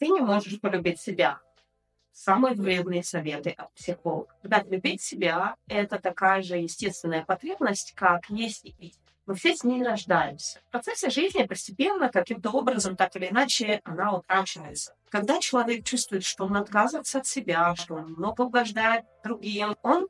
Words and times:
ты 0.00 0.08
не 0.08 0.20
можешь 0.20 0.58
полюбить 0.60 1.00
себя. 1.00 1.38
Самые 2.10 2.54
вредные 2.54 3.04
советы 3.04 3.50
от 3.50 3.72
психолога. 3.74 4.34
Ребят, 4.42 4.66
любить 4.68 5.02
себя– 5.02 5.54
это 5.68 5.98
такая 5.98 6.42
же 6.42 6.56
естественная 6.56 7.24
потребность, 7.24 7.92
как 7.94 8.28
есть 8.30 8.64
и 8.64 8.72
пить. 8.72 8.98
Мы 9.26 9.34
все 9.34 9.54
с 9.54 9.62
ней 9.62 9.84
рождаемся. 9.84 10.60
В 10.68 10.72
процессе 10.72 11.10
жизни 11.10 11.44
постепенно, 11.44 12.08
каким-то 12.08 12.50
образом, 12.50 12.96
так 12.96 13.14
или 13.14 13.28
иначе, 13.28 13.80
она 13.84 14.16
утрачивается. 14.16 14.96
Когда 15.10 15.38
человек 15.38 15.84
чувствует, 15.84 16.24
что 16.24 16.46
он 16.46 16.56
отказывается 16.56 17.18
от 17.18 17.26
себя, 17.26 17.76
что 17.76 17.96
он 17.96 18.14
много 18.14 18.42
угождает 18.42 19.04
другим, 19.22 19.76
он 19.82 20.08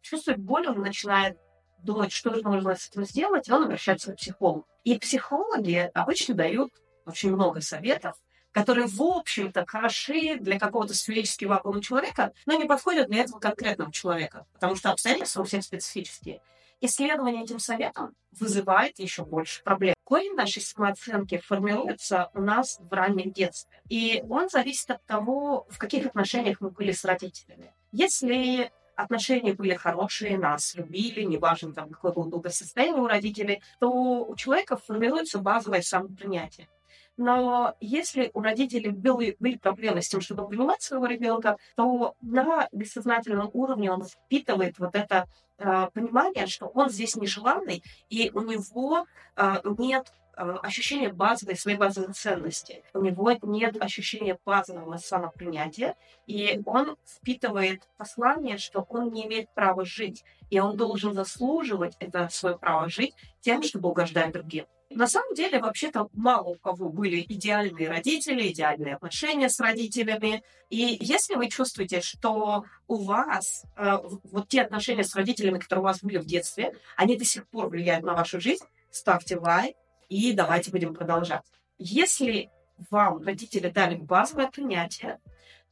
чувствует 0.00 0.38
боль, 0.38 0.68
он 0.68 0.80
начинает 0.80 1.36
думать, 1.80 2.12
что 2.12 2.32
же 2.32 2.42
нужно 2.42 2.76
с 2.76 2.88
этим 2.88 3.04
сделать, 3.04 3.48
и 3.48 3.52
он 3.52 3.64
обращается 3.64 4.12
к 4.12 4.16
психологу. 4.16 4.66
И 4.84 4.98
психологи 4.98 5.90
обычно 5.92 6.34
дают 6.34 6.70
очень 7.04 7.32
много 7.32 7.60
советов, 7.60 8.16
которые, 8.52 8.86
в 8.86 9.02
общем-то, 9.02 9.64
хороши 9.66 10.36
для 10.36 10.58
какого-то 10.58 10.94
сферического 10.94 11.50
вакуума 11.50 11.82
человека, 11.82 12.32
но 12.46 12.54
не 12.54 12.66
подходят 12.66 13.08
для 13.08 13.22
этого 13.22 13.38
конкретного 13.38 13.92
человека, 13.92 14.46
потому 14.52 14.76
что 14.76 14.90
обстоятельства 14.90 15.42
у 15.42 15.44
всех 15.44 15.64
специфические. 15.64 16.40
Исследование 16.80 17.44
этим 17.44 17.60
советом 17.60 18.14
вызывает 18.32 18.98
еще 18.98 19.24
больше 19.24 19.62
проблем. 19.62 19.94
Корень 20.02 20.34
нашей 20.34 20.60
самооценки 20.60 21.38
формируется 21.38 22.30
у 22.34 22.40
нас 22.40 22.80
в 22.80 22.92
раннем 22.92 23.30
детстве. 23.30 23.80
И 23.88 24.24
он 24.28 24.48
зависит 24.48 24.90
от 24.90 25.04
того, 25.06 25.64
в 25.70 25.78
каких 25.78 26.06
отношениях 26.06 26.60
мы 26.60 26.70
были 26.70 26.90
с 26.90 27.04
родителями. 27.04 27.72
Если 27.92 28.72
отношения 28.96 29.52
были 29.54 29.74
хорошие, 29.74 30.36
нас 30.38 30.74
любили, 30.74 31.22
неважно, 31.22 31.72
там, 31.72 31.88
какое 31.88 32.12
было 32.12 32.24
благосостояние 32.24 33.00
у 33.00 33.06
родителей, 33.06 33.62
то 33.78 34.24
у 34.24 34.34
человека 34.34 34.76
формируется 34.76 35.38
базовое 35.38 35.82
самопринятие. 35.82 36.68
Но 37.16 37.74
если 37.80 38.30
у 38.34 38.40
родителей 38.40 38.90
были, 38.90 39.36
были 39.38 39.56
проблемы 39.56 40.02
с 40.02 40.08
тем, 40.08 40.20
чтобы 40.20 40.48
принимать 40.48 40.82
своего 40.82 41.06
ребенка, 41.06 41.56
то 41.76 42.14
на 42.20 42.68
бессознательном 42.72 43.50
уровне 43.52 43.90
он 43.92 44.04
впитывает 44.04 44.78
вот 44.78 44.94
это 44.94 45.26
э, 45.58 45.88
понимание, 45.92 46.46
что 46.46 46.66
он 46.66 46.88
здесь 46.88 47.16
нежеланный, 47.16 47.82
и 48.08 48.30
у 48.32 48.40
него 48.40 49.06
э, 49.36 49.60
нет 49.78 50.12
а, 50.34 50.58
ощущения 50.58 51.12
базовой, 51.12 51.56
своей 51.56 51.76
базовой 51.76 52.14
ценности. 52.14 52.82
У 52.94 53.02
него 53.02 53.32
нет 53.42 53.80
ощущения 53.80 54.38
базового 54.44 54.96
самопринятия, 54.96 55.96
и 56.26 56.60
он 56.64 56.96
впитывает 57.06 57.82
послание, 57.98 58.58
что 58.58 58.86
он 58.88 59.12
не 59.12 59.26
имеет 59.26 59.52
права 59.54 59.84
жить, 59.84 60.24
и 60.50 60.58
он 60.58 60.76
должен 60.76 61.12
заслуживать 61.14 61.96
это 61.98 62.28
свое 62.30 62.56
право 62.56 62.88
жить 62.88 63.14
тем, 63.40 63.62
чтобы 63.62 63.90
угождать 63.90 64.32
другим. 64.32 64.66
На 64.94 65.06
самом 65.06 65.34
деле, 65.34 65.58
вообще-то, 65.58 66.08
мало 66.12 66.50
у 66.50 66.54
кого 66.56 66.88
были 66.88 67.20
идеальные 67.20 67.88
родители, 67.88 68.48
идеальные 68.48 68.96
отношения 68.96 69.48
с 69.48 69.58
родителями. 69.58 70.42
И 70.68 70.98
если 71.00 71.34
вы 71.34 71.48
чувствуете, 71.48 72.00
что 72.02 72.64
у 72.88 72.96
вас 72.96 73.64
э, 73.76 73.98
вот 74.24 74.48
те 74.48 74.62
отношения 74.62 75.04
с 75.04 75.14
родителями, 75.14 75.58
которые 75.58 75.80
у 75.80 75.84
вас 75.84 76.02
были 76.02 76.18
в 76.18 76.26
детстве, 76.26 76.74
они 76.96 77.16
до 77.16 77.24
сих 77.24 77.46
пор 77.48 77.68
влияют 77.68 78.04
на 78.04 78.14
вашу 78.14 78.40
жизнь, 78.40 78.64
ставьте 78.90 79.38
лайк 79.38 79.76
и 80.12 80.32
давайте 80.32 80.70
будем 80.70 80.94
продолжать. 80.94 81.42
Если 81.78 82.50
вам 82.90 83.22
родители 83.22 83.68
дали 83.68 83.96
базовое 83.96 84.48
принятие, 84.48 85.18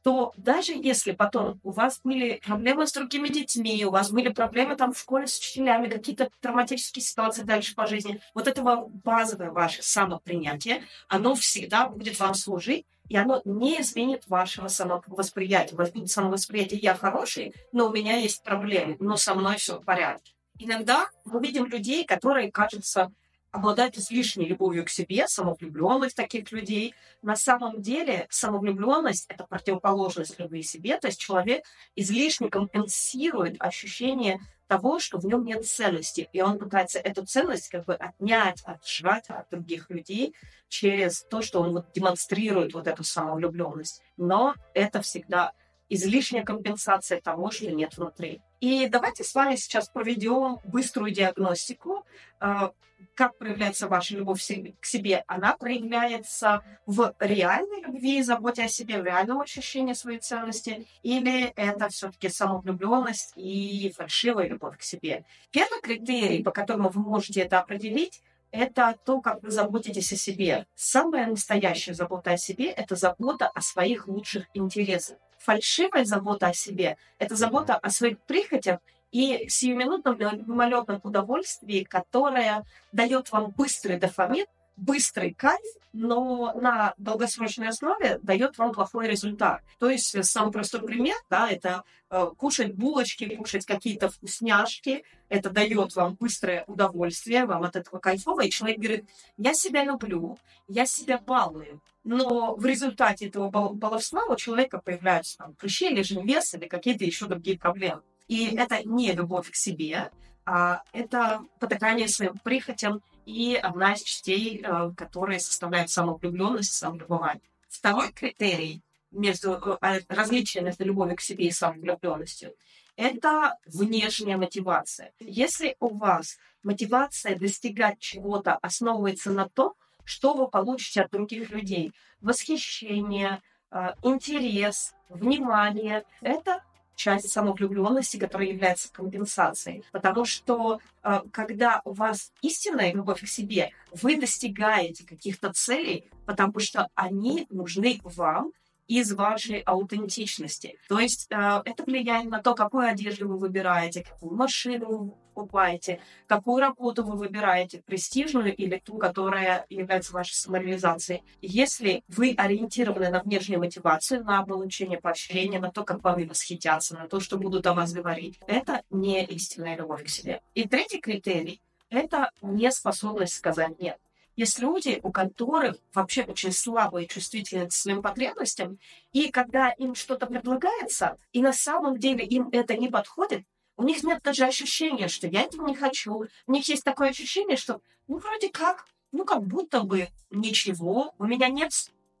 то 0.03 0.33
даже 0.35 0.73
если 0.73 1.11
потом 1.11 1.59
у 1.63 1.69
вас 1.69 2.01
были 2.03 2.41
проблемы 2.43 2.87
с 2.87 2.91
другими 2.91 3.27
детьми, 3.27 3.85
у 3.85 3.91
вас 3.91 4.09
были 4.09 4.29
проблемы 4.29 4.75
там 4.75 4.93
в 4.93 4.99
школе 4.99 5.27
с 5.27 5.37
учителями, 5.37 5.89
какие-то 5.89 6.31
травматические 6.39 7.03
ситуации 7.03 7.43
дальше 7.43 7.75
по 7.75 7.85
жизни, 7.85 8.19
вот 8.33 8.47
это 8.47 8.63
базовое 8.63 9.51
ваше 9.51 9.83
самопринятие, 9.83 10.83
оно 11.07 11.35
всегда 11.35 11.87
будет 11.87 12.19
вам 12.19 12.33
служить, 12.33 12.87
и 13.09 13.17
оно 13.17 13.41
не 13.45 13.79
изменит 13.81 14.23
вашего 14.27 14.69
самовосприятия. 14.69 15.75
У 15.75 15.77
вас 15.77 15.91
будет 15.91 16.09
самовосприятие 16.09 16.79
«я 16.79 16.95
хороший, 16.95 17.53
но 17.71 17.87
у 17.87 17.91
меня 17.91 18.17
есть 18.17 18.41
проблемы, 18.41 18.95
но 18.99 19.17
со 19.17 19.35
мной 19.35 19.57
все 19.57 19.79
в 19.79 19.83
порядке». 19.83 20.33
Иногда 20.57 21.09
мы 21.25 21.41
видим 21.41 21.65
людей, 21.65 22.05
которые, 22.05 22.51
кажется, 22.51 23.11
обладать 23.51 23.97
излишней 23.97 24.45
любовью 24.45 24.85
к 24.85 24.89
себе, 24.89 25.27
самовлюбленность 25.27 26.15
таких 26.15 26.51
людей. 26.51 26.95
На 27.21 27.35
самом 27.35 27.81
деле 27.81 28.27
самовлюбленность– 28.29 29.25
это 29.29 29.45
противоположность 29.45 30.39
любви 30.39 30.61
к 30.61 30.65
себе, 30.65 30.97
то 30.97 31.07
есть 31.07 31.19
человек 31.19 31.65
излишне 31.95 32.49
компенсирует 32.49 33.57
ощущение 33.59 34.39
того, 34.67 34.99
что 34.99 35.17
в 35.17 35.25
нем 35.25 35.43
нет 35.43 35.65
ценности, 35.65 36.29
и 36.31 36.41
он 36.41 36.57
пытается 36.57 36.97
эту 36.97 37.25
ценность 37.25 37.67
как 37.67 37.83
бы 37.83 37.93
отнять, 37.93 38.61
отжать 38.63 39.29
от 39.29 39.49
других 39.49 39.89
людей 39.89 40.33
через 40.69 41.23
то, 41.23 41.41
что 41.41 41.59
он 41.59 41.73
вот 41.73 41.91
демонстрирует 41.91 42.73
вот 42.73 42.87
эту 42.87 43.03
самовлюбленность. 43.03 44.01
Но 44.15 44.55
это 44.73 45.01
всегда 45.01 45.51
излишняя 45.93 46.43
компенсация 46.43 47.21
того, 47.21 47.51
что 47.51 47.69
нет 47.69 47.97
внутри. 47.97 48.41
И 48.59 48.87
давайте 48.87 49.23
с 49.23 49.33
вами 49.35 49.55
сейчас 49.55 49.89
проведем 49.89 50.59
быструю 50.63 51.11
диагностику 51.11 52.05
а, 52.39 52.71
как 53.15 53.37
проявляется 53.37 53.87
ваша 53.87 54.15
любовь 54.15 54.41
к 54.79 54.85
себе? 54.85 55.23
Она 55.27 55.55
проявляется 55.57 56.63
в 56.85 57.13
реальной 57.19 57.81
любви, 57.81 58.21
заботе 58.21 58.63
о 58.63 58.67
себе, 58.67 59.01
в 59.01 59.05
реальном 59.05 59.41
ощущении 59.41 59.93
своей 59.93 60.19
ценности, 60.19 60.87
или 61.03 61.51
это 61.55 61.89
все-таки 61.89 62.29
самовлюбленность 62.29 63.33
и 63.35 63.91
фальшивая 63.95 64.47
любовь 64.47 64.77
к 64.77 64.83
себе? 64.83 65.25
Первый 65.51 65.81
критерий, 65.81 66.43
по 66.43 66.51
которому 66.51 66.89
вы 66.89 67.01
можете 67.01 67.41
это 67.41 67.59
определить, 67.59 68.21
это 68.51 68.97
то, 69.05 69.21
как 69.21 69.41
вы 69.43 69.49
заботитесь 69.49 70.11
о 70.11 70.17
себе. 70.17 70.67
Самая 70.75 71.27
настоящая 71.27 71.93
забота 71.93 72.31
о 72.31 72.37
себе– 72.37 72.69
это 72.71 72.95
забота 72.95 73.47
о 73.47 73.61
своих 73.61 74.07
лучших 74.07 74.45
интересах. 74.53 75.17
Фальшивая 75.43 76.05
забота 76.05 76.47
о 76.47 76.53
себе– 76.53 76.97
это 77.17 77.35
забота 77.35 77.75
о 77.75 77.89
своих 77.89 78.19
прихотях 78.19 78.79
и 79.11 79.47
сиюминутном 79.49 80.17
мимолетном 80.17 81.01
удовольствии, 81.03 81.83
которое 81.83 82.63
дает 82.91 83.31
вам 83.31 83.49
быстрый 83.49 83.97
дофамин, 83.97 84.45
быстрый 84.81 85.33
кайф, 85.33 85.61
но 85.93 86.53
на 86.55 86.95
долгосрочной 86.97 87.69
основе 87.69 88.19
дает 88.23 88.57
вам 88.57 88.73
плохой 88.73 89.07
результат. 89.07 89.61
То 89.77 89.89
есть 89.89 90.23
самый 90.25 90.51
простой 90.51 90.81
пример, 90.81 91.15
да, 91.29 91.47
это 91.49 91.83
э, 92.09 92.31
кушать 92.35 92.73
булочки, 92.73 93.35
кушать 93.35 93.65
какие-то 93.65 94.09
вкусняшки, 94.09 95.03
это 95.29 95.51
дает 95.51 95.95
вам 95.95 96.15
быстрое 96.19 96.63
удовольствие, 96.65 97.45
вам 97.45 97.63
от 97.63 97.75
этого 97.75 97.99
кайфово, 97.99 98.41
и 98.41 98.49
человек 98.49 98.79
говорит, 98.79 99.09
я 99.37 99.53
себя 99.53 99.83
люблю, 99.83 100.39
я 100.67 100.87
себя 100.87 101.19
балую, 101.19 101.79
но 102.03 102.55
в 102.55 102.65
результате 102.65 103.27
этого 103.27 103.49
баловства 103.49 104.25
у 104.25 104.35
человека 104.35 104.81
появляются 104.83 105.37
там 105.37 105.53
прыщи, 105.53 105.89
лишний 105.89 106.23
вес 106.23 106.55
или 106.55 106.67
какие-то 106.67 107.05
еще 107.05 107.27
другие 107.27 107.59
проблемы. 107.59 108.01
И 108.27 108.55
это 108.55 108.81
не 108.83 109.11
любовь 109.11 109.51
к 109.51 109.55
себе, 109.55 110.09
а 110.45 110.81
это 110.91 111.41
потакание 111.59 112.07
своим 112.07 112.33
прихотям 112.43 113.01
и 113.25 113.55
одна 113.55 113.93
из 113.93 114.01
частей, 114.01 114.61
э, 114.63 114.91
которая 114.95 115.39
составляет 115.39 115.89
самовлюбленность, 115.89 116.73
самолюбование. 116.73 117.41
Второй 117.67 118.11
критерий 118.11 118.81
между 119.11 119.77
э, 119.81 120.01
различием 120.07 120.65
между 120.65 120.85
любовью 120.85 121.15
к 121.15 121.21
себе 121.21 121.47
и 121.47 121.51
самовлюбленностью– 121.51 122.53
это 122.95 123.57
внешняя 123.65 124.37
мотивация. 124.37 125.13
Если 125.19 125.75
у 125.79 125.97
вас 125.97 126.37
мотивация 126.63 127.35
достигать 127.35 127.99
чего-то 127.99 128.55
основывается 128.57 129.31
на 129.31 129.49
том, 129.49 129.73
что 130.03 130.33
вы 130.33 130.47
получите 130.47 131.01
от 131.01 131.11
других 131.11 131.49
людей, 131.51 131.93
восхищение, 132.19 133.41
э, 133.71 133.93
интерес, 134.03 134.93
внимание, 135.09 136.03
это 136.21 136.63
часть 137.01 137.29
самовлюбленности, 137.31 138.17
которая 138.17 138.49
является 138.49 138.91
компенсацией. 138.91 139.83
Потому 139.91 140.25
что 140.25 140.79
э, 141.03 141.21
когда 141.31 141.81
у 141.83 141.93
вас 141.93 142.31
истинная 142.41 142.93
любовь 142.93 143.21
к 143.21 143.27
себе, 143.27 143.71
вы 143.91 144.19
достигаете 144.19 145.05
каких-то 145.05 145.51
целей, 145.51 146.09
потому 146.25 146.59
что 146.59 146.87
они 146.95 147.47
нужны 147.49 147.99
вам, 148.03 148.51
из 148.87 149.13
вашей 149.13 149.59
аутентичности. 149.59 150.77
То 150.89 150.99
есть 150.99 151.27
э, 151.31 151.61
это 151.63 151.83
влияет 151.85 152.29
на 152.29 152.41
то, 152.41 152.53
какую 152.55 152.89
одежду 152.89 153.25
вы 153.29 153.37
выбираете, 153.37 154.03
какую 154.03 154.35
машину 154.35 155.17
покупаете, 155.41 155.99
какую 156.27 156.61
работу 156.61 157.03
вы 157.03 157.17
выбираете, 157.17 157.81
престижную 157.85 158.55
или 158.55 158.77
ту, 158.77 158.97
которая 158.97 159.65
является 159.69 160.13
вашей 160.13 160.33
самореализацией. 160.33 161.23
Если 161.41 162.03
вы 162.07 162.33
ориентированы 162.37 163.09
на 163.09 163.21
внешнюю 163.21 163.59
мотивацию, 163.59 164.23
на 164.23 164.43
получение 164.43 164.99
поощрения, 164.99 165.59
на 165.59 165.71
то, 165.71 165.83
как 165.83 166.03
вами 166.03 166.25
восхитятся, 166.25 166.95
на 166.95 167.07
то, 167.07 167.19
что 167.19 167.37
будут 167.37 167.65
о 167.67 167.73
вас 167.73 167.93
говорить, 167.93 168.39
это 168.47 168.83
не 168.89 169.25
истинная 169.25 169.77
любовь 169.77 170.03
к 170.03 170.09
себе. 170.09 170.41
И 170.53 170.67
третий 170.67 170.99
критерий— 170.99 171.61
это 171.89 172.31
неспособность 172.41 173.33
сказать 173.33 173.79
«нет». 173.79 173.97
Есть 174.37 174.59
люди, 174.59 174.99
у 175.03 175.11
которых 175.11 175.75
вообще 175.93 176.23
очень 176.23 176.53
слабые 176.53 177.05
чувствительность 177.05 177.71
к 177.71 177.79
своим 177.79 178.01
потребностям, 178.01 178.79
и 179.11 179.29
когда 179.29 179.69
им 179.71 179.93
что-то 179.93 180.25
предлагается, 180.25 181.17
и 181.33 181.41
на 181.41 181.51
самом 181.51 181.99
деле 181.99 182.25
им 182.25 182.47
это 182.53 182.77
не 182.77 182.87
подходит, 182.87 183.43
у 183.81 183.83
них 183.83 184.03
нет 184.03 184.21
даже 184.21 184.45
ощущения, 184.45 185.07
что 185.07 185.25
я 185.25 185.41
этого 185.41 185.67
не 185.67 185.75
хочу. 185.75 186.27
У 186.45 186.51
них 186.51 186.69
есть 186.69 186.83
такое 186.83 187.09
ощущение, 187.09 187.57
что 187.57 187.81
ну 188.07 188.19
вроде 188.19 188.49
как, 188.49 188.85
ну 189.11 189.25
как 189.25 189.41
будто 189.41 189.81
бы 189.81 190.07
ничего, 190.29 191.15
у 191.17 191.25
меня 191.25 191.47
нет 191.47 191.71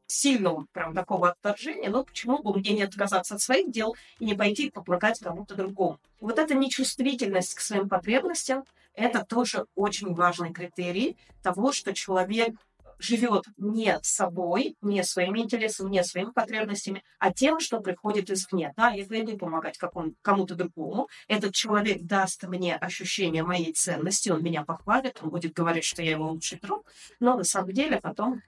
сильного 0.07 0.65
прям 0.73 0.95
такого 0.95 1.29
отторжения, 1.29 1.91
но 1.91 2.03
почему 2.03 2.41
бы 2.41 2.57
мне 2.57 2.71
не 2.71 2.81
отказаться 2.81 3.35
от 3.35 3.41
своих 3.41 3.69
дел 3.69 3.95
и 4.17 4.25
не 4.25 4.33
пойти 4.33 4.71
помогать 4.71 5.19
кому-то 5.19 5.53
другому. 5.53 5.99
Вот 6.19 6.39
эта 6.39 6.55
нечувствительность 6.55 7.53
к 7.53 7.59
своим 7.59 7.87
потребностям– 7.87 8.63
это 8.95 9.23
тоже 9.23 9.67
очень 9.75 10.15
важный 10.15 10.51
критерий 10.51 11.15
того, 11.43 11.71
что 11.71 11.93
человек 11.93 12.55
живет 13.01 13.45
не 13.57 13.99
собой, 14.03 14.75
не 14.81 15.03
своими 15.03 15.39
интересами, 15.39 15.89
не 15.89 16.03
своими 16.03 16.31
потребностями, 16.31 17.03
а 17.19 17.33
тем, 17.33 17.59
что 17.59 17.79
приходит 17.81 18.29
извне. 18.29 18.73
Да, 18.77 18.89
если 18.89 19.17
я 19.17 19.23
буду 19.23 19.37
помогать 19.37 19.77
кому-то 20.21 20.55
другому, 20.55 21.09
этот 21.27 21.53
человек 21.53 22.03
даст 22.03 22.43
мне 22.43 22.75
ощущение 22.75 23.43
моей 23.43 23.73
ценности, 23.73 24.29
он 24.29 24.43
меня 24.43 24.63
похвалит, 24.63 25.19
он 25.21 25.29
будет 25.29 25.53
говорить, 25.53 25.83
что 25.83 26.01
я 26.01 26.11
его 26.11 26.29
лучший 26.29 26.59
друг, 26.59 26.85
но 27.19 27.35
на 27.35 27.43
самом 27.43 27.73
деле 27.73 27.99
потом 27.99 28.41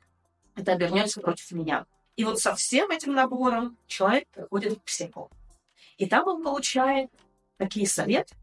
это 0.56 0.74
обернется 0.74 1.20
против 1.20 1.52
меня. 1.52 1.86
И 2.16 2.24
вот 2.24 2.40
со 2.40 2.54
всем 2.56 2.92
этим 2.92 3.14
набором 3.14 3.78
человек 3.88 4.28
приходит 4.30 4.80
к 4.80 4.84
психологу. 4.84 5.36
И 5.98 6.06
там 6.06 6.28
он 6.28 6.44
получает 6.44 7.10
такие 7.58 7.88
советы, 7.88 8.36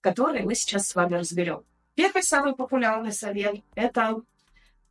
которые 0.00 0.44
мы 0.44 0.54
сейчас 0.54 0.88
с 0.88 0.94
вами 0.94 1.16
разберем. 1.16 1.64
Первый 1.94 2.22
самый 2.22 2.54
популярный 2.54 3.12
совет– 3.12 3.56
это 3.74 4.20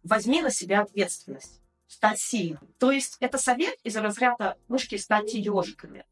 возьми 0.03 0.41
на 0.41 0.49
себя 0.49 0.81
ответственность, 0.81 1.61
стать 1.87 2.19
сильным. 2.19 2.67
То 2.79 2.91
есть 2.91 3.17
это 3.19 3.37
совет 3.37 3.77
из 3.83 3.95
разряда 3.95 4.57
мышки 4.67 4.97
станьте 4.97 5.39
ежиками. 5.39 6.05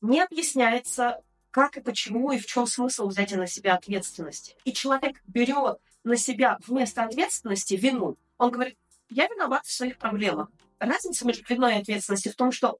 Не 0.00 0.22
объясняется, 0.22 1.22
как 1.50 1.76
и 1.76 1.80
почему 1.80 2.32
и 2.32 2.38
в 2.38 2.46
чем 2.46 2.66
смысл 2.66 3.08
взять 3.08 3.32
на 3.32 3.46
себя 3.46 3.74
ответственность. 3.74 4.56
И 4.64 4.72
человек 4.72 5.22
берет 5.26 5.78
на 6.02 6.16
себя 6.16 6.58
вместо 6.66 7.04
ответственности 7.04 7.74
вину. 7.74 8.16
Он 8.38 8.50
говорит, 8.50 8.76
я 9.08 9.26
виноват 9.28 9.64
в 9.64 9.72
своих 9.72 9.98
проблемах. 9.98 10.50
Разница 10.78 11.26
между 11.26 11.44
виной 11.48 11.76
и 11.76 11.80
ответственностью 11.80 12.32
в 12.32 12.36
том, 12.36 12.52
что 12.52 12.78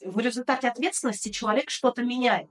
в 0.00 0.18
результате 0.20 0.68
ответственности 0.68 1.30
человек 1.30 1.70
что-то 1.70 2.02
меняет. 2.02 2.48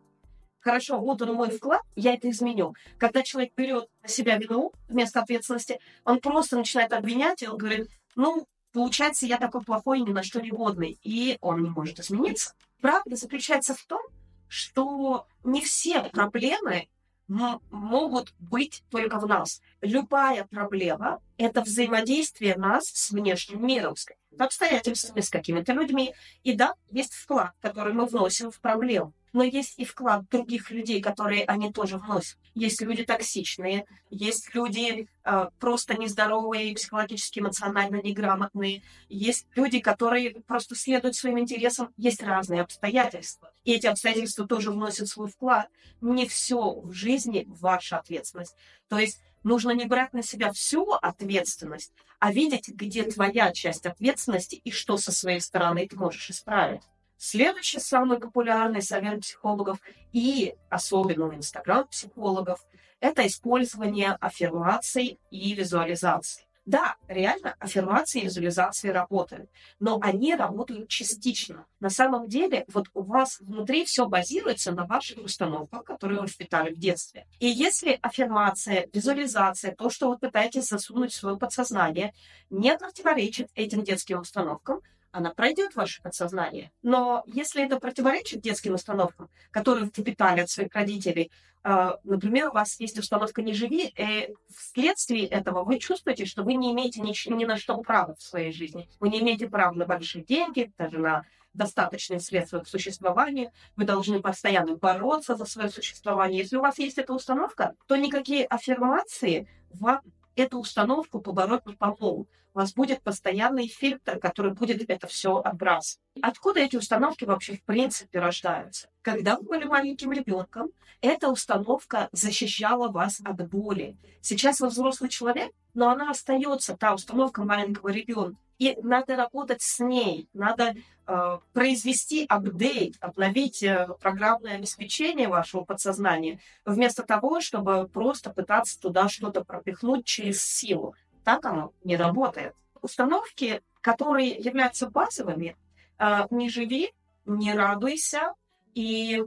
Хорошо, 0.65 1.00
вот 1.00 1.21
он 1.21 1.35
мой 1.35 1.51
вклад, 1.51 1.83
я 1.95 2.15
это 2.15 2.27
изменю. 2.31 2.73
Когда 2.97 3.21
человек 3.21 3.53
берет 3.56 3.88
на 4.01 4.07
себя 4.07 4.35
вину 4.38 4.73
вместо 4.89 5.21
ответственности, 5.21 5.79
он 6.03 6.19
просто 6.19 6.57
начинает 6.57 6.91
обвинять, 6.91 7.44
и 7.44 7.47
он 7.47 7.57
говорит, 7.57 7.88
ну, 8.15 8.47
получается, 8.73 9.27
я 9.27 9.38
такой 9.38 9.62
плохой, 9.62 10.00
ни 10.00 10.12
на 10.12 10.23
что 10.23 10.41
не 10.41 10.50
годный, 10.50 10.97
и 11.03 11.38
он 11.41 11.62
не 11.62 11.69
может 11.69 12.00
измениться. 12.00 12.56
Правда 12.81 13.15
заключается 13.15 13.75
в 13.75 13.83
том, 13.83 14.01
что 14.47 15.27
не 15.44 15.62
все 15.62 16.01
проблемы 16.06 16.88
могут 17.27 18.33
быть 18.39 18.83
только 18.89 19.19
в 19.19 19.27
нас. 19.27 19.62
Любая 19.81 20.45
проблема– 20.45 21.22
это 21.38 21.62
взаимодействие 21.62 22.56
нас 22.56 22.86
с 22.86 23.12
внешним 23.12 23.66
миром, 23.66 23.95
с 23.95 24.07
обстоятельствами, 24.38 25.22
с 25.22 25.30
какими-то 25.30 25.74
людьми. 25.74 26.13
И 26.44 26.54
да, 26.54 26.74
есть 26.92 27.13
вклад, 27.13 27.54
который 27.62 27.94
мы 27.94 28.06
вносим 28.06 28.51
в 28.51 28.60
проблему 28.60 29.13
но 29.36 29.44
есть 29.44 29.77
и 29.77 29.83
вклад 29.83 30.30
других 30.30 30.72
людей, 30.72 31.01
которые 31.01 31.44
они 31.44 31.72
тоже 31.72 31.98
вносят. 31.98 32.38
Есть 32.54 32.81
люди 32.81 33.04
токсичные, 33.04 33.86
есть 34.10 34.56
люди 34.56 35.10
э, 35.25 35.50
просто 35.60 35.95
нездоровые, 35.95 36.74
психологически, 36.74 37.39
эмоционально 37.39 38.01
неграмотные, 38.01 38.81
есть 39.10 39.45
люди, 39.54 39.81
которые 39.81 40.42
просто 40.48 40.75
следуют 40.75 41.18
своим 41.18 41.38
интересам, 41.38 41.92
есть 41.98 42.24
разные 42.24 42.62
обстоятельства. 42.62 43.51
И 43.65 43.73
эти 43.73 43.88
обстоятельства 43.88 44.47
тоже 44.47 44.71
вносят 44.71 45.09
свой 45.09 45.27
вклад. 45.27 45.67
Не 46.00 46.27
все 46.27 46.79
в 46.79 46.94
жизни 46.94 47.45
ваша 47.47 47.97
ответственность. 47.97 48.56
То 48.88 48.97
есть 48.97 49.19
нужно 49.44 49.71
не 49.71 49.85
брать 49.85 50.13
на 50.13 50.23
себя 50.23 50.53
всю 50.53 50.91
ответственность, 50.91 51.91
а 52.19 52.31
видеть, 52.31 52.69
где 52.69 53.03
твоя 53.03 53.51
часть 53.51 53.85
ответственности 53.85 54.56
и 54.56 54.71
что 54.71 54.97
со 54.97 55.12
своей 55.12 55.41
стороны 55.41 55.88
ты 55.88 55.97
можешь 55.97 56.29
исправить. 56.29 56.81
Следующий 57.17 57.79
самый 57.79 58.19
популярный 58.19 58.81
совет 58.81 59.21
психологов 59.21 59.79
и 60.12 60.56
особенно 60.69 61.27
у 61.27 61.33
инстаграм-психологов– 61.33 62.63
это 63.00 63.25
использование 63.25 64.13
аффирмаций 64.13 65.19
и 65.31 65.53
визуализаций. 65.53 66.44
Да, 66.65 66.95
реально, 67.07 67.56
аффирмации 67.59 68.21
и 68.21 68.25
визуализации 68.25 68.89
работают, 68.89 69.51
но 69.79 70.00
они 70.01 70.33
работают 70.33 70.89
частично. 70.89 71.67
На 71.79 71.91
самом 71.91 72.27
деле, 72.27 72.65
вот 72.73 72.88
у 72.95 73.03
вас 73.03 73.39
внутри 73.39 73.85
все 73.85 74.07
базируется 74.07 74.71
на 74.71 74.85
ваших 74.85 75.19
установках, 75.23 75.83
которые 75.83 76.21
вы 76.21 76.27
впитали 76.27 76.73
в 76.73 76.79
детстве. 76.79 77.27
И 77.39 77.45
если 77.45 78.00
аффирмация, 78.01 78.89
визуализация, 78.91 79.75
то, 79.75 79.91
что 79.91 80.09
вы 80.09 80.17
пытаетесь 80.17 80.67
засунуть 80.67 81.13
в 81.13 81.15
свое 81.15 81.38
подсознание, 81.38 82.13
не 82.50 82.75
противоречит 82.75 83.51
этим 83.53 83.83
детским 83.83 84.21
установкам, 84.21 84.81
она 85.15 85.33
пройдет 85.33 85.71
в 85.71 85.77
ваше 85.77 86.01
подсознание. 86.01 86.71
Но 86.83 87.23
если 87.25 87.63
это 87.63 87.79
противоречит 87.79 88.41
детским 88.41 88.73
установкам, 88.73 89.29
которые 89.50 89.89
вы 89.95 90.03
питали 90.03 90.41
от 90.41 90.50
своих 90.50 90.75
родителей, 90.75 91.31
а, 91.63 92.00
например, 92.03 92.50
у 92.50 92.51
вас 92.51 92.77
есть 92.81 93.00
установка 93.00 93.41
«не 93.41 93.53
живи», 93.53 93.94
и 93.97 94.35
вследствие 94.53 95.25
этого 95.25 95.63
вы 95.63 95.79
чувствуете, 95.79 96.25
что 96.25 96.44
вы 96.44 96.56
не 96.56 96.73
имеете 96.73 97.00
ни, 97.00 97.33
ни 97.33 97.45
на 97.45 97.56
что 97.56 97.77
права 97.77 98.15
в 98.15 98.21
своей 98.21 98.51
жизни. 98.51 98.89
Вы 99.00 99.07
не 99.07 99.21
имеете 99.21 99.47
права 99.47 99.73
на 99.73 99.85
большие 99.85 100.23
деньги, 100.23 100.73
даже 100.77 101.00
на 101.00 101.23
достаточные 101.53 102.19
средства 102.19 102.59
к 102.59 102.67
существованию, 102.67 103.51
вы 103.77 103.85
должны 103.85 104.21
постоянно 104.21 104.75
бороться 104.75 105.38
за 105.38 105.45
свое 105.45 105.69
существование. 105.69 106.41
Если 106.41 106.57
у 106.57 106.62
вас 106.62 106.77
есть 106.77 106.97
эта 106.97 107.13
установка, 107.13 107.73
то 107.88 107.95
никакие 107.95 108.45
аффирмации 108.45 109.47
вам 109.71 110.01
эту 110.35 110.59
установку 110.59 111.19
побороть 111.19 111.65
не 111.65 111.73
помогут 111.73 112.29
у 112.55 112.59
вас 112.59 112.73
будет 112.73 113.01
постоянный 113.01 113.67
фильтр, 113.67 114.17
который 114.17 114.53
будет 114.53 114.89
это 114.89 115.07
все 115.07 115.37
отбрасывать. 115.39 115.99
Откуда 116.21 116.61
эти 116.61 116.77
установки 116.77 117.25
вообще 117.25 117.57
в 117.57 117.63
принципе 117.63 118.19
рождаются? 118.19 118.87
Когда 119.01 119.35
вы 119.35 119.43
были 119.43 119.65
маленьким 119.65 120.13
ребенком, 120.13 120.69
эта 121.01 121.27
установка 121.29 122.07
защищала 122.13 122.87
вас 122.87 123.19
от 123.25 123.49
боли. 123.49 123.97
Сейчас 124.21 124.61
вы 124.61 124.69
взрослый 124.69 125.09
человек, 125.09 125.51
но 125.73 125.89
она 125.89 126.09
остается, 126.09 126.77
та 126.77 126.93
установка 126.93 127.43
маленького 127.43 127.89
ребенка. 127.89 128.39
И 128.57 128.77
надо 128.81 129.15
работать 129.15 129.61
с 129.61 129.79
ней, 129.79 130.29
надо 130.33 130.75
э, 131.07 131.37
произвести 131.53 132.25
апдейт, 132.27 132.95
обновить 133.01 133.63
э, 133.63 133.87
программное 133.99 134.55
обеспечение 134.55 135.27
вашего 135.27 135.63
подсознания, 135.63 136.39
вместо 136.65 137.03
того, 137.03 137.41
чтобы 137.41 137.87
просто 137.87 138.29
пытаться 138.29 138.79
туда 138.79 139.09
что-то 139.09 139.43
пропихнуть 139.43 140.05
через 140.05 140.41
силу 140.41 140.95
так 141.25 141.43
оно 141.45 141.73
не 141.83 141.97
работает. 141.97 142.55
Установки, 142.81 143.61
которые 143.81 144.29
являются 144.29 144.89
базовыми, 144.89 145.57
а, 145.97 146.27
не 146.29 146.49
живи, 146.49 146.93
не 147.25 147.53
радуйся 147.53 148.33
и 148.75 149.24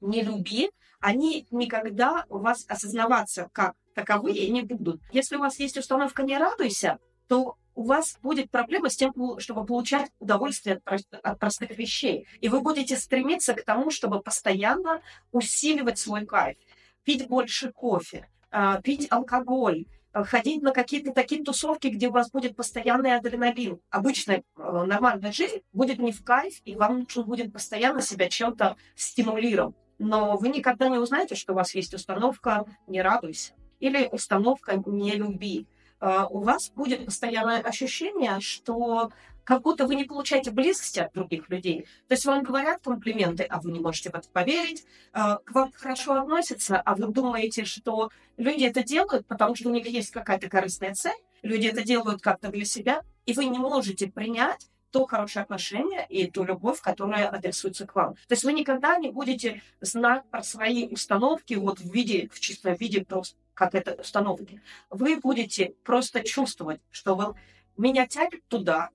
не 0.00 0.22
люби, 0.22 0.70
они 0.98 1.46
никогда 1.50 2.24
у 2.28 2.38
вас 2.38 2.64
осознаваться 2.68 3.50
как 3.52 3.74
таковые 3.94 4.48
не 4.48 4.62
будут. 4.62 5.00
Если 5.12 5.36
у 5.36 5.40
вас 5.40 5.58
есть 5.58 5.76
установка 5.76 6.22
«не 6.22 6.38
радуйся», 6.38 6.98
то 7.28 7.56
у 7.80 7.84
вас 7.84 8.18
будет 8.22 8.50
проблема 8.50 8.90
с 8.90 8.96
тем, 8.96 9.12
чтобы 9.38 9.64
получать 9.64 10.10
удовольствие 10.18 10.80
от 10.84 11.38
простых 11.38 11.76
вещей. 11.78 12.26
И 12.40 12.48
вы 12.48 12.60
будете 12.60 12.96
стремиться 12.96 13.54
к 13.54 13.64
тому, 13.64 13.90
чтобы 13.90 14.20
постоянно 14.20 15.00
усиливать 15.32 15.98
свой 15.98 16.26
кайф. 16.26 16.56
Пить 17.04 17.26
больше 17.28 17.72
кофе, 17.72 18.28
а, 18.50 18.80
пить 18.80 19.06
алкоголь, 19.10 19.86
Э, 20.12 20.24
ходить 20.24 20.62
на 20.62 20.72
какие-то 20.72 21.12
такие 21.12 21.42
тусовки, 21.42 21.86
где 21.88 22.08
у 22.08 22.12
вас 22.12 22.30
будет 22.30 22.56
постоянный 22.56 23.16
адреналин. 23.16 23.80
Обычная 23.90 24.42
э, 24.56 24.84
нормальная 24.86 25.32
жизнь 25.32 25.62
будет 25.72 25.98
не 25.98 26.12
в 26.12 26.24
кайф, 26.24 26.60
и 26.64 26.74
вам 26.74 27.00
нужно 27.00 27.22
будет 27.24 27.52
постоянно 27.52 28.02
себя 28.02 28.28
чем-то 28.28 28.76
стимулировать. 28.96 29.76
Но 29.98 30.36
вы 30.36 30.48
никогда 30.48 30.88
не 30.88 30.98
узнаете, 30.98 31.34
что 31.34 31.52
у 31.52 31.56
вас 31.56 31.74
есть 31.74 31.94
установка 31.94 32.64
«не 32.86 33.02
радуйся» 33.02 33.52
или 33.78 34.08
установка 34.10 34.82
«не 34.86 35.12
люби». 35.12 35.66
Э, 36.00 36.24
у 36.30 36.40
вас 36.40 36.70
будет 36.70 37.04
постоянное 37.04 37.60
ощущение, 37.60 38.40
что 38.40 39.10
как 39.44 39.62
будто 39.62 39.86
вы 39.86 39.96
не 39.96 40.04
получаете 40.04 40.50
близости 40.50 41.00
от 41.00 41.12
других 41.12 41.48
людей. 41.48 41.86
То 42.08 42.14
есть 42.14 42.24
вам 42.24 42.42
говорят 42.42 42.82
комплименты, 42.82 43.42
а 43.44 43.60
вы 43.60 43.72
не 43.72 43.80
можете 43.80 44.10
в 44.10 44.14
это 44.14 44.28
поверить, 44.28 44.84
э, 45.12 45.38
к 45.44 45.52
вам 45.52 45.72
хорошо 45.72 46.14
относятся, 46.14 46.80
а 46.80 46.94
вы 46.94 47.08
думаете, 47.08 47.64
что 47.64 48.10
люди 48.36 48.64
это 48.64 48.82
делают, 48.82 49.26
потому 49.26 49.54
что 49.54 49.68
у 49.68 49.72
них 49.72 49.86
есть 49.86 50.10
какая-то 50.10 50.48
корыстная 50.48 50.94
цель, 50.94 51.18
люди 51.42 51.66
это 51.66 51.82
делают 51.82 52.22
как-то 52.22 52.48
для 52.48 52.64
себя, 52.64 53.02
и 53.26 53.32
вы 53.32 53.46
не 53.46 53.58
можете 53.58 54.08
принять 54.08 54.68
то 54.90 55.06
хорошее 55.06 55.44
отношение 55.44 56.04
и 56.08 56.28
ту 56.28 56.44
любовь, 56.44 56.80
которая 56.80 57.28
адресуется 57.28 57.86
к 57.86 57.94
вам. 57.94 58.14
То 58.14 58.32
есть 58.32 58.44
вы 58.44 58.52
никогда 58.52 58.98
не 58.98 59.10
будете 59.10 59.62
знать 59.80 60.24
про 60.30 60.42
свои 60.42 60.88
установки 60.88 61.54
вот 61.54 61.78
в 61.78 61.92
виде, 61.92 62.28
в 62.32 62.40
чистом 62.40 62.74
виде 62.74 63.04
просто 63.04 63.36
как 63.60 63.74
это 63.74 64.00
установки. 64.00 64.62
Вы 64.88 65.18
будете 65.20 65.74
просто 65.84 66.24
чувствовать, 66.24 66.80
что 66.90 67.14
вы, 67.14 67.34
меня 67.76 68.06
тянет 68.06 68.42
туда, 68.48 68.88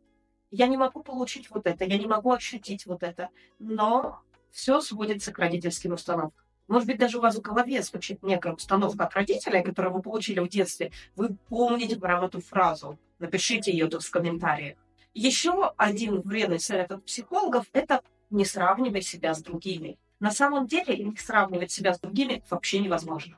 я 0.50 0.66
не 0.66 0.76
могу 0.76 1.04
получить 1.04 1.52
вот 1.52 1.68
это, 1.68 1.86
я 1.86 2.00
не 2.00 2.08
могу 2.08 2.32
ощутить 2.32 2.88
вот 2.88 3.04
это, 3.04 3.30
но 3.60 4.22
все 4.50 4.82
сводится 4.82 5.32
к 5.32 5.38
родительским 5.38 5.94
установкам. 5.94 6.44
Может 6.68 6.88
быть, 6.88 6.98
даже 6.98 7.20
у 7.20 7.22
вас 7.22 7.36
в 7.36 7.42
голове 7.42 7.84
звучит 7.84 8.24
некая 8.24 8.54
установка 8.54 9.06
от 9.06 9.14
родителей, 9.14 9.62
которую 9.62 9.94
вы 9.94 10.02
получили 10.02 10.40
в 10.40 10.50
детстве. 10.50 10.92
Вы 11.16 11.38
помните 11.48 11.96
прям 11.96 12.26
эту 12.26 12.42
фразу. 12.42 12.98
Напишите 13.20 13.72
ее 13.72 13.88
тут 13.88 14.02
в 14.02 14.10
комментариях. 14.10 14.80
Еще 15.14 15.74
один 15.78 16.22
вредный 16.22 16.60
совет 16.60 16.92
от 16.92 17.06
психологов– 17.06 17.68
это 17.74 18.02
не 18.32 18.46
сравнивай 18.46 19.04
себя 19.04 19.36
с 19.36 19.44
другими. 19.44 20.00
На 20.20 20.32
самом 20.32 20.66
деле 20.66 20.98
не 20.98 21.16
сравнивать 21.18 21.72
себя 21.72 21.94
с 21.94 22.00
другими 22.00 22.44
вообще 22.50 22.80
невозможно. 22.80 23.38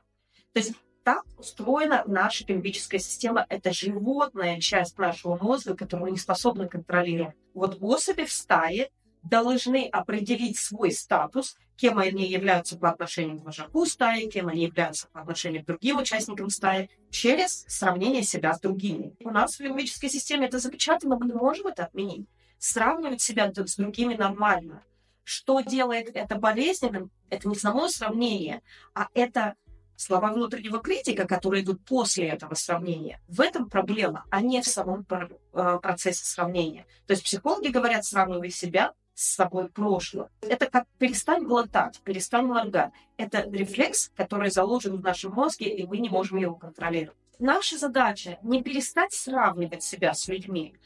То 0.54 0.60
есть 0.60 0.72
так 1.08 1.24
устроена 1.38 2.04
наша 2.06 2.44
лимбическая 2.46 3.00
система. 3.00 3.46
Это 3.48 3.72
животная 3.72 4.60
часть 4.60 4.98
нашего 4.98 5.42
мозга, 5.42 5.74
которую 5.74 6.08
мы 6.08 6.10
не 6.10 6.18
способны 6.18 6.68
контролировать. 6.68 7.34
Вот 7.54 7.78
особи 7.80 8.24
в 8.24 8.32
стае 8.32 8.90
должны 9.22 9.88
определить 9.88 10.58
свой 10.58 10.92
статус, 10.92 11.56
кем 11.76 11.98
они 11.98 12.26
являются 12.26 12.76
по 12.76 12.90
отношению 12.90 13.40
к 13.40 13.44
вожаку 13.46 13.86
стаи, 13.86 14.28
кем 14.28 14.48
они 14.48 14.64
являются 14.64 15.08
по 15.08 15.22
отношению 15.22 15.62
к 15.62 15.66
другим 15.66 15.96
участникам 15.96 16.50
стаи, 16.50 16.90
через 17.10 17.64
сравнение 17.68 18.22
себя 18.22 18.52
с 18.52 18.60
другими. 18.60 19.16
У 19.24 19.30
нас 19.30 19.56
в 19.56 19.60
лимбической 19.60 20.10
системе 20.10 20.46
это 20.46 20.58
запечатано, 20.58 21.16
мы 21.16 21.24
не 21.24 21.32
можем 21.32 21.68
это 21.68 21.84
отменить. 21.84 22.28
Сравнивать 22.58 23.22
себя 23.22 23.50
с 23.50 23.76
другими 23.76 24.12
нормально. 24.12 24.82
Что 25.24 25.62
делает 25.62 26.10
это 26.14 26.34
болезненным, 26.34 27.10
это 27.30 27.48
не 27.48 27.54
само 27.54 27.88
сравнение, 27.88 28.60
а 28.94 29.08
это 29.14 29.54
слова 29.98 30.32
внутреннего 30.32 30.78
критика, 30.78 31.26
которые 31.26 31.64
идут 31.64 31.84
после 31.84 32.28
этого 32.28 32.54
сравнения. 32.54 33.20
В 33.28 33.40
этом 33.40 33.68
проблема, 33.68 34.24
а 34.30 34.40
не 34.40 34.62
в 34.62 34.66
самом 34.66 35.04
э, 35.10 35.78
процессе 35.82 36.24
сравнения. 36.24 36.86
То 37.06 37.12
есть 37.12 37.24
психологи 37.24 37.68
говорят, 37.68 38.04
сравнивай 38.04 38.50
себя 38.50 38.94
с 39.14 39.34
собой 39.34 39.68
прошлое. 39.68 40.30
Это 40.42 40.66
как 40.66 40.86
перестань 40.98 41.42
глотать, 41.42 42.00
перестань 42.04 42.46
моргать. 42.46 42.92
Это 43.16 43.42
рефлекс, 43.50 44.12
который 44.14 44.50
заложен 44.50 44.96
в 44.96 45.02
нашем 45.02 45.32
мозге, 45.32 45.68
и 45.68 45.84
мы 45.84 45.98
не 45.98 46.08
можем 46.08 46.38
его 46.38 46.54
контролировать. 46.54 47.18
Наша 47.40 47.76
задача 47.76 48.38
не 48.42 48.62
перестать 48.62 49.12
сравнивать 49.12 49.82
себя 49.82 50.14
с 50.14 50.28
людьми, 50.28 50.76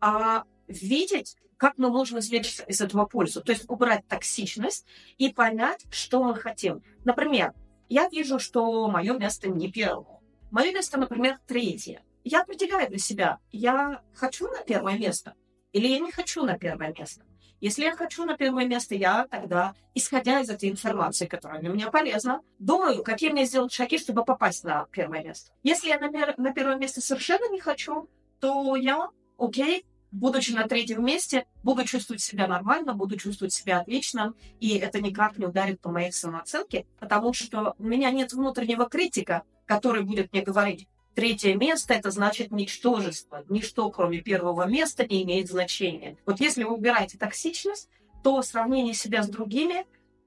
а 0.00 0.44
видеть, 0.66 1.36
как 1.58 1.74
мы 1.76 1.90
можем 1.90 2.18
извлечь 2.18 2.60
из 2.66 2.80
этого 2.80 3.04
пользу. 3.04 3.42
То 3.42 3.52
есть 3.52 3.68
убрать 3.68 4.06
токсичность 4.08 4.86
и 5.18 5.30
понять, 5.30 5.84
что 5.90 6.22
мы 6.22 6.34
хотим. 6.34 6.82
Например, 7.04 7.52
я 7.88 8.08
вижу, 8.08 8.38
что 8.38 8.88
мое 8.88 9.18
место 9.18 9.48
не 9.48 9.70
первое. 9.70 10.20
Мое 10.50 10.72
место, 10.72 10.98
например, 10.98 11.38
третье. 11.46 12.02
Я 12.24 12.42
определяю 12.42 12.88
для 12.88 12.98
себя, 12.98 13.38
я 13.50 14.02
хочу 14.14 14.48
на 14.48 14.62
первое 14.62 14.98
место 14.98 15.34
или 15.72 15.88
я 15.88 15.98
не 15.98 16.12
хочу 16.12 16.44
на 16.44 16.58
первое 16.58 16.94
место. 16.96 17.24
Если 17.60 17.84
я 17.84 17.94
хочу 17.94 18.24
на 18.24 18.36
первое 18.36 18.66
место, 18.66 18.96
я 18.96 19.26
тогда, 19.28 19.74
исходя 19.94 20.40
из 20.40 20.50
этой 20.50 20.68
информации, 20.68 21.26
которая 21.26 21.60
для 21.60 21.68
меня 21.70 21.90
полезна, 21.90 22.40
думаю, 22.58 23.04
какие 23.04 23.30
мне 23.30 23.44
сделать 23.44 23.72
шаги, 23.72 23.98
чтобы 23.98 24.24
попасть 24.24 24.64
на 24.64 24.86
первое 24.90 25.22
место. 25.22 25.52
Если 25.62 25.88
я 25.88 26.00
на, 26.00 26.10
на 26.36 26.52
первое 26.52 26.76
место 26.76 27.00
совершенно 27.00 27.48
не 27.52 27.60
хочу, 27.60 28.08
то 28.40 28.74
я, 28.74 29.10
окей, 29.38 29.86
будучи 30.12 30.52
на 30.52 30.68
третьем 30.68 31.04
месте, 31.04 31.46
буду 31.64 31.84
чувствовать 31.84 32.22
себя 32.22 32.46
нормально, 32.46 32.94
буду 32.94 33.16
чувствовать 33.16 33.52
себя 33.52 33.80
отлично, 33.80 34.34
и 34.60 34.76
это 34.76 35.00
никак 35.00 35.38
не 35.38 35.46
ударит 35.46 35.80
по 35.80 35.90
моей 35.90 36.12
самооценке, 36.12 36.86
потому 37.00 37.32
что 37.32 37.74
у 37.78 37.82
меня 37.82 38.10
нет 38.10 38.32
внутреннего 38.32 38.88
критика, 38.88 39.42
который 39.66 40.02
будет 40.02 40.32
мне 40.32 40.42
говорить, 40.42 40.86
третье 41.14 41.54
место– 41.54 41.94
это 41.94 42.10
значит 42.10 42.52
ничтожество. 42.52 43.44
Ничто, 43.48 43.90
кроме 43.90 44.20
первого 44.20 44.66
места, 44.66 45.06
не 45.06 45.22
имеет 45.24 45.48
значения. 45.48 46.16
Вот 46.26 46.40
если 46.40 46.64
вы 46.64 46.74
убираете 46.74 47.18
токсичность, 47.18 47.88
то 48.22 48.40
сравнение 48.42 48.94
себя 48.94 49.22
с 49.22 49.28
другими 49.28 49.86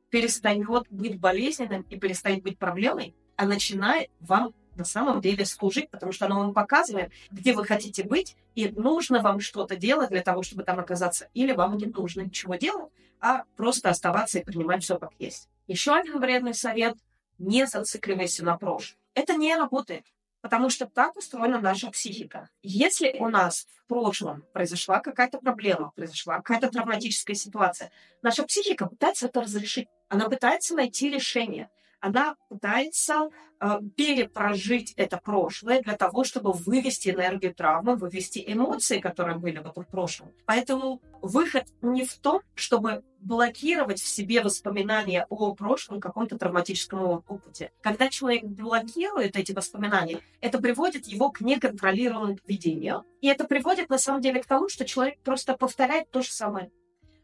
перестает 0.10 0.68
быть 0.90 1.20
болезненным 1.20 1.84
и 1.90 1.98
перестает 1.98 2.44
быть 2.44 2.58
проблемой, 2.58 3.16
а 3.36 3.46
начинает 3.46 4.10
вам 4.20 4.54
на 4.76 4.86
самом 4.86 5.22
деле 5.22 5.46
служить, 5.46 5.90
потому 5.90 6.12
что 6.12 6.26
оно 6.26 6.40
вам 6.40 6.54
показывает, 6.54 7.12
где 7.32 7.54
вы 7.54 7.66
хотите 7.66 8.04
быть, 8.04 8.36
и 8.56 8.70
нужно 8.70 9.22
вам 9.22 9.40
что-то 9.40 9.76
делать 9.76 10.10
для 10.10 10.22
того, 10.22 10.44
чтобы 10.44 10.64
там 10.64 10.80
оказаться, 10.80 11.30
или 11.34 11.52
вам 11.52 11.78
не 11.78 11.86
нужно 11.86 12.22
ничего 12.22 12.56
делать, 12.56 12.92
а 13.20 13.44
просто 13.56 13.90
оставаться 13.90 14.40
и 14.40 14.44
принимать 14.44 14.84
все 14.84 14.98
как 14.98 15.12
есть. 15.20 15.50
Еще 15.68 15.94
один 15.94 16.20
вредный 16.20 16.54
совет– 16.54 16.96
не 17.38 17.68
зацикливайся 17.68 18.46
на 18.46 18.58
прошлом. 18.58 18.98
Это 19.14 19.34
не 19.34 19.56
работает, 19.56 20.06
потому 20.42 20.70
что 20.70 20.86
так 20.86 21.18
устроена 21.18 21.60
наша 21.60 21.90
психика. 21.92 22.50
Если 22.62 23.18
у 23.20 23.28
нас 23.28 23.68
в 23.78 23.88
прошлом 23.88 24.46
произошла 24.54 25.00
какая-то 25.00 25.40
проблема, 25.40 25.92
произошла 25.96 26.38
какая-то 26.38 26.70
травматическая 26.70 27.36
ситуация, 27.36 27.92
наша 28.22 28.44
психика 28.44 28.86
пытается 28.88 29.26
это 29.26 29.42
разрешить. 29.42 29.90
Она 30.08 30.30
пытается 30.30 30.76
найти 30.76 31.10
решение– 31.10 31.70
она 32.00 32.36
пытается 32.50 33.30
э, 33.60 33.80
перепрожить 33.96 34.94
это 34.96 35.18
прошлое 35.18 35.82
для 35.82 35.96
того, 35.96 36.24
чтобы 36.24 36.52
вывести 36.52 37.10
энергию 37.10 37.54
травмы, 37.54 37.96
вывести 37.96 38.44
эмоции, 38.46 39.00
которые 39.00 39.38
были 39.38 39.60
в 39.60 39.68
этом 39.68 39.86
прошлом. 39.86 40.32
Поэтому 40.46 41.02
выход 41.22 41.66
не 41.82 42.06
в 42.06 42.14
том, 42.16 42.42
чтобы 42.54 43.04
блокировать 43.20 44.00
в 44.00 44.08
себе 44.08 44.42
воспоминания 44.42 45.26
о 45.30 45.56
прошлом 45.56 46.00
каком-то 46.00 46.38
травматическом 46.38 47.24
опыте. 47.28 47.72
Когда 47.82 48.10
человек 48.10 48.44
блокирует 48.44 49.36
эти 49.36 49.52
воспоминания, 49.52 50.20
это 50.42 50.60
приводит 50.60 51.08
его 51.08 51.32
к 51.32 51.42
неконтролируемому 51.42 52.38
поведению. 52.38 53.04
И 53.22 53.28
это 53.28 53.46
приводит 53.46 53.90
на 53.90 53.98
самом 53.98 54.22
деле 54.22 54.44
к 54.44 54.46
тому, 54.46 54.70
что 54.70 54.86
человек 54.86 55.20
просто 55.24 55.58
повторяет 55.58 56.12
то 56.12 56.22
же 56.22 56.32
самое. 56.32 56.72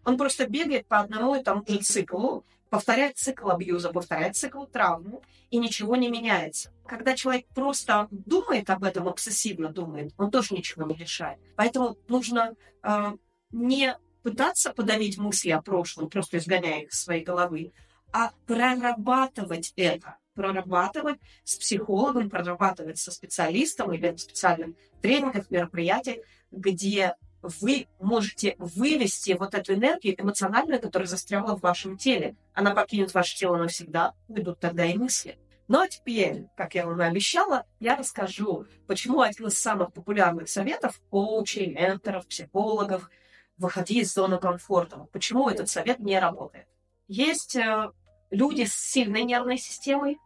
Он 0.04 0.18
просто 0.18 0.48
бегает 0.48 0.88
по 0.88 1.00
одному 1.00 1.36
и 1.36 1.44
тому 1.44 1.64
же 1.68 1.80
циклу, 1.80 2.44
повторяет 2.72 3.18
цикл 3.18 3.50
абьюза, 3.50 3.92
повторяет 3.92 4.38
цикл 4.38 4.64
травмы, 4.64 5.20
и 5.50 5.58
ничего 5.58 5.98
не 5.98 6.10
меняется. 6.10 6.72
Когда 6.88 7.16
человек 7.16 7.46
просто 7.54 8.08
думает 8.12 8.70
об 8.70 8.86
этом, 8.86 9.10
обсессивно 9.10 9.68
думает, 9.68 10.14
он 10.18 10.32
тоже 10.32 10.56
ничего 10.56 10.86
не 10.86 10.96
решает. 10.96 11.38
Поэтому 11.58 11.98
нужно 12.08 12.56
э, 12.82 13.12
не 13.52 13.98
пытаться 14.24 14.72
подавить 14.72 15.18
мысли 15.18 15.50
о 15.50 15.62
прошлом, 15.62 16.10
просто 16.10 16.38
изгоняя 16.38 16.84
их 16.84 16.94
из 16.94 17.02
своей 17.02 17.26
головы, 17.26 17.74
а 18.14 18.32
прорабатывать 18.48 19.74
это, 19.76 20.18
прорабатывать 20.34 21.20
с 21.44 21.58
психологом, 21.58 22.30
прорабатывать 22.30 22.98
со 22.98 23.12
специалистом 23.12 23.92
или 23.92 24.16
специальным 24.16 24.78
тренингах, 25.02 25.52
мероприятиях, 25.52 26.26
где 26.52 27.16
вы 27.42 27.88
можете 28.00 28.56
вывести 28.58 29.32
вот 29.32 29.54
эту 29.54 29.74
энергию 29.74 30.20
эмоциональную, 30.20 30.82
которая 30.82 31.08
застряла 31.08 31.56
в 31.56 31.62
вашем 31.62 31.98
теле. 31.98 32.36
Она 32.54 32.74
покинет 32.74 33.14
ваше 33.14 33.38
тело 33.38 33.58
навсегда, 33.58 34.14
уйдут 34.28 34.60
тогда 34.60 34.86
и 34.86 34.98
мысли. 34.98 35.40
Ну 35.68 35.80
а 35.80 35.88
теперь, 35.88 36.48
как 36.58 36.76
я 36.76 36.86
вам 36.86 37.02
и 37.02 37.06
обещала, 37.06 37.66
я 37.80 37.96
расскажу, 37.96 38.66
почему 38.88 39.22
один 39.22 39.48
из 39.48 39.58
самых 39.58 39.94
популярных 39.94 40.50
советов 40.50 41.02
коучей, 41.10 41.74
менторов, 41.74 42.28
психологов– 42.28 43.10
выходи 43.62 44.00
из 44.00 44.14
зоны 44.14 44.40
комфорта. 44.40 45.08
Почему 45.14 45.50
этот 45.50 45.70
совет 45.70 46.00
не 46.00 46.20
работает? 46.20 46.68
Есть 47.08 47.56
э, 47.56 47.92
люди 48.32 48.64
с 48.66 48.74
сильной 48.74 49.24
нервной 49.24 49.58
системой, 49.58 50.18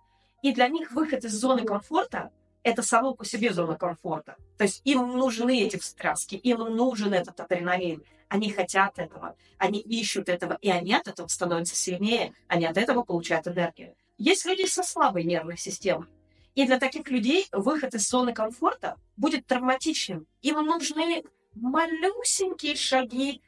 и 0.41 0.53
для 0.53 0.67
них 0.69 0.91
выход 0.91 1.25
из 1.25 1.34
зоны 1.34 1.65
комфорта 1.65 2.31
это 2.65 2.81
само 2.81 3.13
по 3.13 3.24
себе 3.24 3.53
зона 3.53 3.77
комфорта. 3.77 4.38
То 4.57 4.63
есть 4.63 4.81
им 4.86 5.17
нужны 5.17 5.62
эти 5.62 5.77
встряски, 5.77 6.34
им 6.34 6.62
нужен 6.75 7.13
этот 7.13 7.39
адреналин. 7.39 8.03
Они 8.27 8.50
хотят 8.50 8.98
этого, 8.98 9.38
они 9.60 9.79
ищут 9.79 10.29
этого, 10.29 10.57
и 10.62 10.72
они 10.72 10.95
от 10.95 11.07
этого 11.07 11.27
становятся 11.27 11.75
сильнее, 11.75 12.34
они 12.48 12.65
от 12.65 12.77
этого 12.77 13.03
получают 13.03 13.48
энергию. 13.48 13.93
Есть 14.17 14.45
люди 14.45 14.65
со 14.65 14.81
слабой 14.81 15.25
нервной 15.25 15.57
системой. 15.57 16.07
И 16.55 16.65
для 16.65 16.79
таких 16.79 17.07
людей 17.12 17.48
выход 17.51 17.93
из 17.93 18.10
зоны 18.10 18.34
комфорта 18.34 18.98
будет 19.15 19.45
травматичным. 19.45 20.25
Им 20.41 20.65
нужны 20.65 21.24
малюсенькие 21.53 22.75
шаги. 22.75 23.43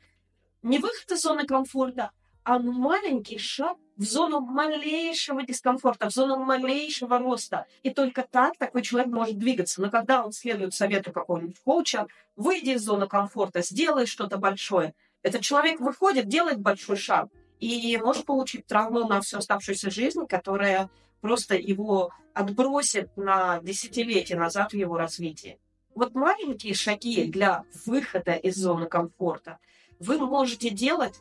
Не 0.62 0.78
выход 0.78 1.12
из 1.12 1.22
зоны 1.22 1.48
комфорта, 1.48 2.12
а 2.48 2.60
маленький 2.60 3.38
шаг 3.38 3.76
в 3.98 4.04
зону 4.04 4.40
малейшего 4.40 5.44
дискомфорта, 5.44 6.10
в 6.10 6.14
зону 6.14 6.38
малейшего 6.38 7.20
роста. 7.20 7.66
И 7.84 7.90
только 7.90 8.22
так 8.24 8.58
такой 8.58 8.84
человек 8.84 9.12
может 9.12 9.38
двигаться. 9.38 9.82
Но 9.82 9.90
когда 9.90 10.24
он 10.24 10.32
следует 10.32 10.74
совету 10.74 11.12
какого-нибудь 11.12 11.60
коуча, 11.60 12.08
выйди 12.38 12.70
из 12.70 12.84
зоны 12.84 13.06
комфорта, 13.08 13.62
сделай 13.62 14.06
что-то 14.06 14.38
большое. 14.38 14.94
Этот 15.24 15.42
человек 15.42 15.82
выходит, 15.82 16.30
делает 16.30 16.62
большой 16.62 16.96
шаг 16.96 17.28
и 17.60 17.98
может 17.98 18.26
получить 18.26 18.66
травму 18.66 19.06
на 19.06 19.20
всю 19.20 19.40
оставшуюся 19.40 19.92
жизнь, 19.92 20.26
которая 20.26 20.90
просто 21.20 21.56
его 21.56 22.14
отбросит 22.34 23.10
на 23.18 23.60
десятилетия 23.60 24.38
назад 24.38 24.72
в 24.72 24.78
его 24.78 24.96
развитии. 24.96 25.60
Вот 25.96 26.16
маленькие 26.16 26.76
шаги 26.76 27.26
для 27.26 27.66
выхода 27.86 28.36
из 28.36 28.56
зоны 28.56 28.86
комфорта 28.86 29.60
вы 30.00 30.18
можете 30.18 30.70
делать 30.70 31.20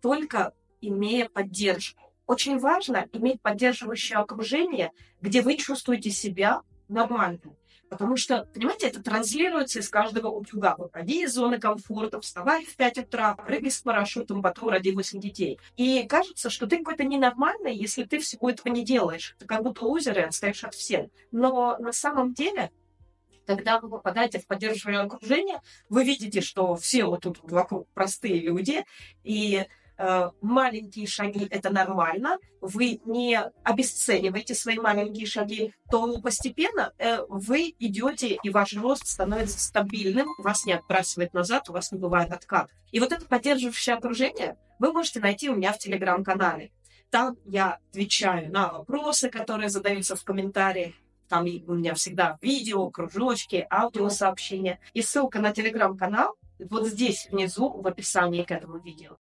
только 0.00 0.52
имея 0.80 1.28
поддержку. 1.28 2.12
Очень 2.26 2.58
важно 2.58 3.08
иметь 3.12 3.42
поддерживающее 3.42 4.18
окружение, 4.18 4.92
где 5.20 5.42
вы 5.42 5.56
чувствуете 5.56 6.10
себя 6.10 6.62
нормально. 6.88 7.40
Потому 7.90 8.16
что, 8.16 8.48
понимаете, 8.54 8.86
это 8.86 9.02
транслируется 9.02 9.80
из 9.80 9.88
каждого 9.88 10.28
утюга. 10.28 10.76
Выходи 10.78 11.24
из 11.24 11.34
зоны 11.34 11.58
комфорта, 11.58 12.20
вставай 12.20 12.64
в 12.64 12.76
5 12.76 12.98
утра, 12.98 13.34
прыгай 13.34 13.72
с 13.72 13.80
парашютом, 13.80 14.42
потом 14.42 14.68
роди 14.68 14.92
8 14.92 15.18
детей. 15.18 15.58
И 15.76 16.04
кажется, 16.04 16.50
что 16.50 16.68
ты 16.68 16.78
какой-то 16.78 17.02
ненормальный, 17.02 17.74
если 17.74 18.04
ты 18.04 18.20
всего 18.20 18.48
этого 18.48 18.72
не 18.72 18.84
делаешь. 18.84 19.34
Ты 19.40 19.46
как 19.46 19.64
будто 19.64 19.84
лузер 19.84 20.16
и 20.20 20.22
отстаешь 20.22 20.62
от 20.62 20.74
всех. 20.74 21.08
Но 21.32 21.76
на 21.78 21.92
самом 21.92 22.32
деле 22.32 22.70
когда 23.46 23.80
вы 23.80 23.88
попадаете 23.88 24.38
в 24.38 24.46
поддерживаемое 24.46 25.06
окружение, 25.06 25.60
вы 25.88 26.04
видите, 26.04 26.40
что 26.40 26.76
все 26.76 27.06
вот 27.06 27.22
тут 27.22 27.40
вокруг 27.42 27.88
простые 27.94 28.38
люди, 28.38 28.84
и 29.24 29.66
маленькие 30.40 31.06
шаги– 31.06 31.46
это 31.50 31.70
нормально, 31.70 32.38
вы 32.60 33.00
не 33.04 33.40
обесцениваете 33.64 34.54
свои 34.54 34.78
маленькие 34.78 35.26
шаги, 35.26 35.74
то 35.90 36.20
постепенно 36.20 36.92
э, 36.98 37.18
вы 37.28 37.74
идете, 37.78 38.38
и 38.42 38.50
ваш 38.50 38.74
рост 38.74 39.06
становится 39.06 39.58
стабильным, 39.60 40.28
вас 40.38 40.64
не 40.66 40.72
отбрасывает 40.72 41.34
назад, 41.34 41.68
у 41.68 41.72
вас 41.72 41.92
не 41.92 41.98
бывает 41.98 42.32
откат. 42.32 42.70
И 42.92 43.00
вот 43.00 43.12
это 43.12 43.26
поддерживающее 43.26 43.96
окружение 43.96 44.56
вы 44.78 44.92
можете 44.92 45.20
найти 45.20 45.50
у 45.50 45.56
меня 45.56 45.72
в 45.72 45.78
Телеграм-канале. 45.78 46.72
Там 47.10 47.36
я 47.44 47.78
отвечаю 47.90 48.50
на 48.50 48.72
вопросы, 48.72 49.28
которые 49.28 49.68
задаются 49.68 50.16
в 50.16 50.24
комментариях. 50.24 50.94
Там 51.28 51.42
у 51.42 51.74
меня 51.74 51.94
всегда 51.94 52.38
видео, 52.40 52.90
кружочки, 52.90 53.66
аудиосообщения. 53.70 54.80
И 54.94 55.02
ссылка 55.02 55.40
на 55.40 55.52
телеграм-канал 55.52 56.36
вот 56.58 56.86
здесь 56.86 57.28
внизу 57.30 57.70
в 57.70 57.86
описании 57.86 58.42
к 58.42 58.50
этому 58.50 58.78
видео. 58.78 59.16